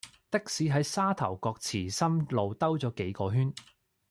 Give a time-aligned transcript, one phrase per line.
[0.31, 3.53] 的士喺沙頭角祠心路兜左幾個圈